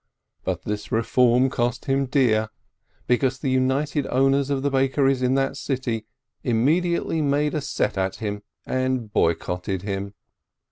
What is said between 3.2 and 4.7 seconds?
the united owners of